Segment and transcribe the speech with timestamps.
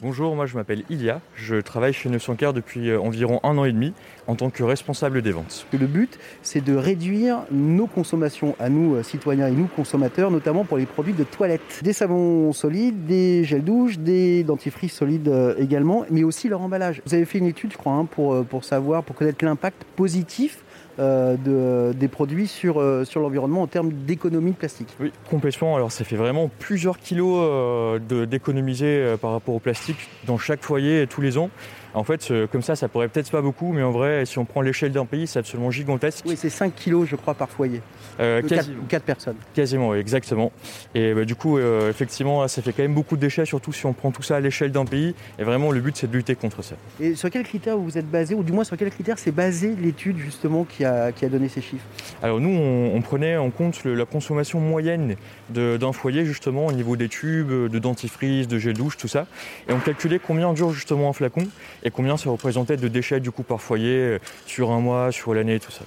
[0.00, 3.64] Bonjour, moi je m'appelle Ilia, je travaille chez 900 Care depuis euh, environ un an
[3.64, 3.94] et demi
[4.28, 5.66] en tant que responsable des ventes.
[5.72, 10.64] Le but, c'est de réduire nos consommations à nous, euh, citoyens et nous, consommateurs, notamment
[10.64, 11.80] pour les produits de toilette.
[11.82, 17.02] Des savons solides, des gels douche, des dentifrices solides euh, également, mais aussi leur emballage.
[17.04, 20.62] Vous avez fait une étude, je crois, hein, pour, savoir, pour connaître l'impact positif
[20.98, 24.88] de, des produits sur, euh, sur l'environnement en termes d'économie de plastique.
[25.00, 25.76] Oui, complètement.
[25.76, 31.06] Alors ça fait vraiment plusieurs kilos euh, d'économiser par rapport au plastique dans chaque foyer
[31.06, 31.50] tous les ans.
[31.94, 34.60] En fait, comme ça, ça pourrait peut-être pas beaucoup, mais en vrai, si on prend
[34.60, 36.24] l'échelle d'un pays, c'est absolument gigantesque.
[36.26, 37.80] Oui, c'est 5 kilos, je crois, par foyer.
[38.20, 39.36] Euh, 4, 4, personnes.
[39.54, 40.52] Quasiment, exactement.
[40.94, 43.86] Et bah, du coup, euh, effectivement, ça fait quand même beaucoup de déchets, surtout si
[43.86, 45.14] on prend tout ça à l'échelle d'un pays.
[45.38, 46.74] Et vraiment, le but, c'est de lutter contre ça.
[47.00, 49.74] Et sur quels critères vous êtes basé, ou du moins sur quels critères s'est basée
[49.80, 51.84] l'étude justement qui a, qui a donné ces chiffres?
[52.22, 55.16] Alors nous, on, on, prenait en compte le, la consommation moyenne
[55.50, 59.26] d'un foyer justement au niveau des tubes, de dentifrice, de gel douche, tout ça.
[59.68, 61.46] Et on calculait combien dure justement un flacon
[61.82, 65.34] et combien ça représentait de déchets du coup par foyer euh, sur un mois, sur
[65.34, 65.84] l'année, tout ça.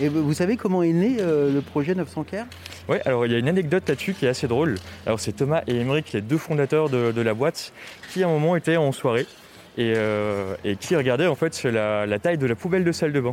[0.00, 2.46] Et vous savez comment est né euh, le projet 900 Care
[2.88, 4.76] Oui, alors il y a une anecdote là-dessus qui est assez drôle.
[5.06, 7.72] Alors c'est Thomas et Émeric, les deux fondateurs de, de la boîte,
[8.12, 9.26] qui à un moment étaient en soirée
[9.78, 13.12] et, euh, et, qui regardait en fait la, la, taille de la poubelle de salle
[13.12, 13.32] de bain.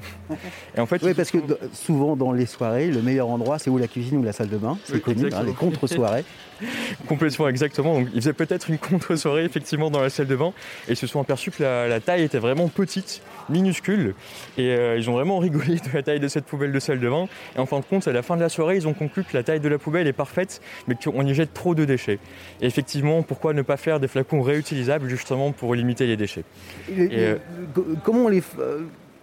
[0.75, 1.39] Et en fait, oui, parce que
[1.73, 4.57] souvent dans les soirées, le meilleur endroit c'est ou la cuisine ou la salle de
[4.57, 6.23] bain, c'est oui, connu, hein, les contre-soirées.
[7.07, 7.99] Complètement, exactement.
[7.99, 10.53] Donc, ils faisaient peut-être une contre-soirée effectivement dans la salle de bain
[10.87, 14.15] et ils se sont aperçus que la, la taille était vraiment petite, minuscule
[14.57, 17.09] et euh, ils ont vraiment rigolé de la taille de cette poubelle de salle de
[17.09, 17.27] bain.
[17.55, 19.35] Et en fin de compte, à la fin de la soirée, ils ont conclu que
[19.35, 22.19] la taille de la poubelle est parfaite mais qu'on y jette trop de déchets.
[22.61, 26.43] Et effectivement, pourquoi ne pas faire des flacons réutilisables justement pour limiter les déchets et,
[26.89, 27.37] et, euh,
[28.03, 28.43] Comment on les.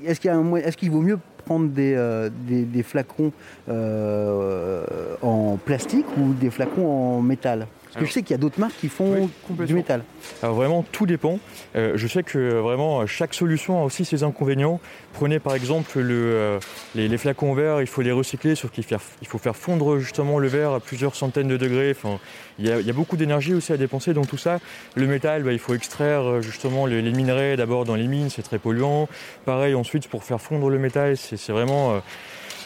[0.04, 3.32] Est-ce qu'il est qu vaut mieux prendre des, euh, des, des flacons
[3.68, 4.84] euh,
[5.22, 7.66] en plastique ou des flacons en métal?
[7.94, 10.02] Parce que je sais qu'il y a d'autres marques qui font oui, du métal.
[10.42, 11.38] Alors vraiment, tout dépend.
[11.76, 14.80] Euh, je sais que vraiment chaque solution a aussi ses inconvénients.
[15.12, 16.58] Prenez par exemple le, euh,
[16.96, 20.48] les, les, flacons verts, il faut les recycler, sauf qu'il faut faire fondre justement le
[20.48, 21.92] verre à plusieurs centaines de degrés.
[21.96, 22.18] Enfin,
[22.58, 24.58] il, y a, il y a beaucoup d'énergie aussi à dépenser dans tout ça.
[24.96, 28.42] Le métal, bah, il faut extraire justement les, les minerais d'abord dans les mines, c'est
[28.42, 29.08] très polluant.
[29.44, 31.94] Pareil ensuite pour faire fondre le métal, c'est vraiment...
[31.94, 31.98] Euh,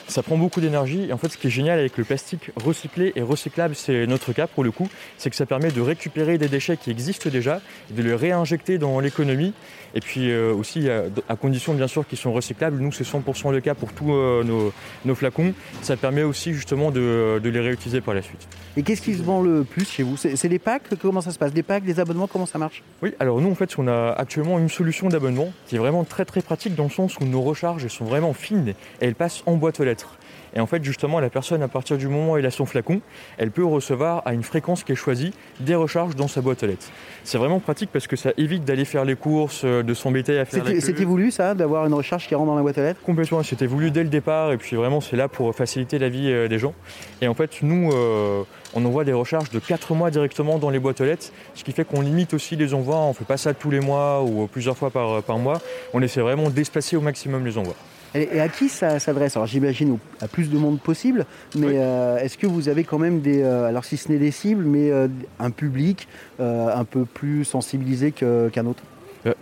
[0.08, 1.06] ça prend beaucoup d'énergie.
[1.08, 4.32] Et en fait ce qui est génial avec le plastique recyclé et recyclable, c'est notre
[4.32, 7.60] cas pour le coup, c'est que ça permet de récupérer des déchets qui existent déjà,
[7.90, 9.52] de les réinjecter dans l'économie.
[9.94, 13.60] Et puis euh, aussi à, condition bien sûr qu'ils sont recyclables, nous c'est 100% le
[13.60, 14.70] cas pour tous euh,
[15.04, 15.52] nos, flacons,
[15.82, 18.48] ça permet aussi justement de les réutiliser par la suite.
[18.78, 21.38] Et qu'est-ce qui se vend le plus chez vous C'est des packs Comment ça se
[21.40, 24.12] passe Des packs, des abonnements Comment ça marche Oui, alors nous en fait on a
[24.12, 27.42] actuellement une solution d'abonnement qui est vraiment très très pratique dans le sens où nos
[27.42, 30.16] recharges sont vraiment fines et elles passent en boîte aux lettres.
[30.54, 33.00] Et en fait, justement, la personne, à partir du moment où elle a son flacon,
[33.36, 36.66] elle peut recevoir à une fréquence qui est choisie des recharges dans sa boîte aux
[36.66, 36.86] lettres.
[37.24, 40.64] C'est vraiment pratique parce que ça évite d'aller faire les courses, de s'embêter à faire
[40.80, 43.00] C'était voulu ça, d'avoir une recharge qui rentre dans la boîte aux lettres?
[43.02, 46.48] Complètement, c'était voulu dès le départ et puis vraiment c'est là pour faciliter la vie
[46.48, 46.74] des gens.
[47.20, 48.42] Et en fait, nous, euh,
[48.74, 51.72] on envoie des recharges de 4 mois directement dans les boîtes aux lettres, ce qui
[51.72, 54.46] fait qu'on limite aussi les envois, on ne fait pas ça tous les mois ou
[54.46, 55.60] plusieurs fois par, par mois,
[55.94, 57.76] on essaie vraiment d'espacer au maximum les envois.
[58.14, 59.36] Et à qui ça s'adresse?
[59.36, 61.72] Alors j'imagine à plus de monde possible, mais oui.
[61.76, 64.64] euh, est-ce que vous avez quand même des, euh, alors si ce n'est des cibles,
[64.64, 65.08] mais euh,
[65.38, 66.08] un public
[66.38, 68.82] un peu plus sensibilisé qu'un qu autre?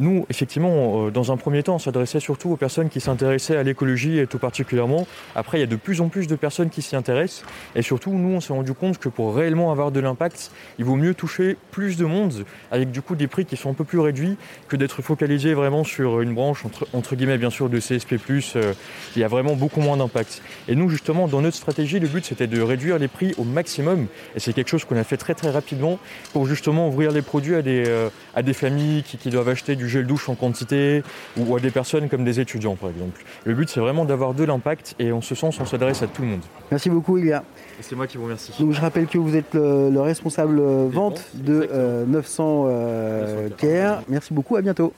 [0.01, 4.19] Nous, effectivement, dans un premier temps, on s'adressait surtout aux personnes qui s'intéressaient à l'écologie
[4.19, 5.07] et tout particulièrement.
[5.35, 7.45] Après, il y a de plus en plus de personnes qui s'y intéressent.
[7.75, 10.97] Et surtout, nous, on s'est rendu compte que pour réellement avoir de l'impact, il vaut
[10.97, 13.99] mieux toucher plus de monde avec du coup des prix qui sont un peu plus
[13.99, 14.37] réduits
[14.69, 18.17] que d'être focalisé vraiment sur une branche, entre, guillemets, bien sûr, de CSP+.
[18.57, 18.73] Euh,
[19.15, 20.43] il y a vraiment beaucoup moins d'impact.
[20.69, 24.07] Et nous, justement, dans notre stratégie, le but, c'était de réduire les prix au maximum.
[24.35, 25.99] Et c'est quelque chose qu'on a fait très, très rapidement
[26.33, 29.76] pour justement ouvrir les produits à des, euh, à des familles qui, qui doivent acheter
[29.77, 31.03] du gel douche en quantité
[31.37, 33.25] ou à des personnes comme des étudiants par exemple.
[33.45, 36.23] Le but c'est vraiment d'avoir de l'impact et en ce sens on s'adresse à tout
[36.23, 36.43] le monde.
[36.71, 37.45] Merci beaucoup Ilia.
[37.81, 38.53] C'est moi qui vous remercie.
[38.59, 44.03] Donc je rappelle que vous êtes le, le responsable vente, de euh, 900 euh, Care.
[44.09, 44.93] Merci beaucoup, à bientôt.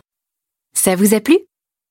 [0.74, 1.38] Ça vous a plu?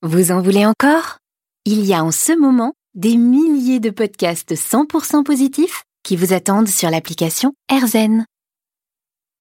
[0.02, 1.18] Vous en voulez encore?
[1.66, 6.70] Il y a en ce moment des milliers de podcasts 100% positifs qui vous attendent
[6.70, 8.26] sur l'application AirZen.